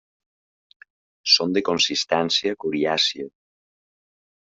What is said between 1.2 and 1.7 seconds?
Són de